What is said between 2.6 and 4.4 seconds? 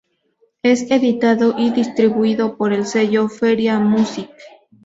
el sello Feria Music.